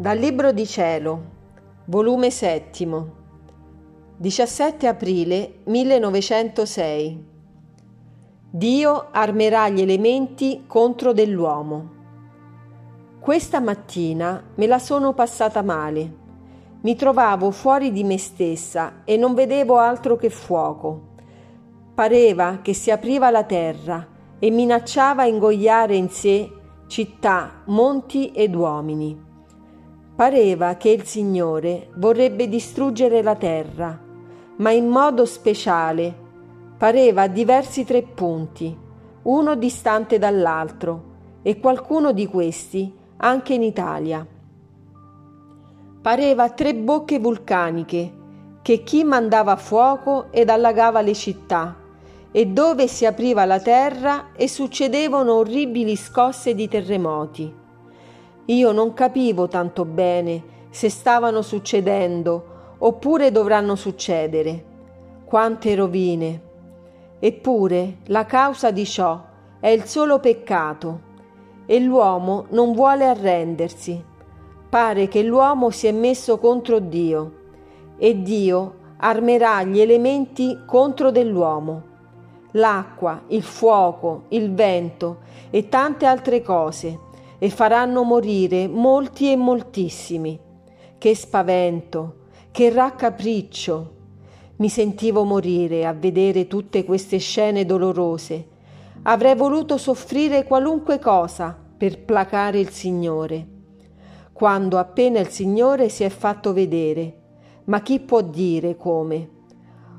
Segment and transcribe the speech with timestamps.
[0.00, 1.24] Dal Libro di Cielo,
[1.84, 3.16] volume settimo,
[4.16, 7.24] 17 aprile 1906.
[8.48, 11.90] Dio armerà gli elementi contro dell'uomo.
[13.20, 16.14] Questa mattina me la sono passata male.
[16.80, 21.08] Mi trovavo fuori di me stessa e non vedevo altro che fuoco.
[21.94, 24.08] Pareva che si apriva la terra
[24.38, 26.50] e minacciava ingoiare in sé
[26.86, 29.28] città, monti ed uomini.
[30.20, 33.98] Pareva che il Signore vorrebbe distruggere la terra,
[34.56, 36.14] ma in modo speciale
[36.76, 38.76] pareva a diversi tre punti,
[39.22, 41.04] uno distante dall'altro,
[41.40, 44.26] e qualcuno di questi anche in Italia.
[46.02, 48.12] Pareva tre bocche vulcaniche
[48.60, 51.74] che chi mandava fuoco ed allagava le città,
[52.30, 57.59] e dove si apriva la terra e succedevano orribili scosse di terremoti.
[58.50, 64.64] Io non capivo tanto bene se stavano succedendo oppure dovranno succedere.
[65.24, 66.48] Quante rovine!
[67.20, 69.22] Eppure la causa di ciò
[69.60, 71.00] è il solo peccato
[71.64, 74.04] e l'uomo non vuole arrendersi.
[74.68, 77.32] Pare che l'uomo si è messo contro Dio
[77.98, 81.82] e Dio armerà gli elementi contro dell'uomo.
[82.52, 85.18] L'acqua, il fuoco, il vento
[85.50, 87.08] e tante altre cose
[87.42, 90.38] e faranno morire molti e moltissimi.
[90.98, 92.16] Che spavento,
[92.50, 93.94] che raccapriccio.
[94.56, 98.46] Mi sentivo morire a vedere tutte queste scene dolorose.
[99.04, 103.46] Avrei voluto soffrire qualunque cosa per placare il Signore.
[104.34, 107.16] Quando appena il Signore si è fatto vedere,
[107.64, 109.30] ma chi può dire come?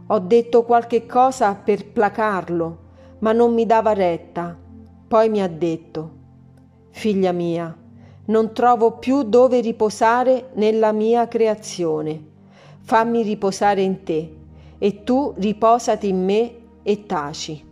[0.06, 2.78] Ho detto qualche cosa per placarlo,
[3.19, 4.56] ma non mi dava retta.
[5.08, 6.19] Poi mi ha detto,
[6.92, 7.75] Figlia mia,
[8.25, 12.29] non trovo più dove riposare nella mia creazione.
[12.81, 14.35] Fammi riposare in te,
[14.78, 17.71] e tu riposati in me e taci.